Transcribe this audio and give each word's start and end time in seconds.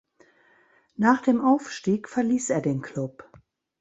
Nach 0.95 1.21
dem 1.21 1.41
Aufstieg 1.45 2.09
verließ 2.09 2.49
er 2.49 2.61
den 2.61 2.81
Klub. 2.81 3.29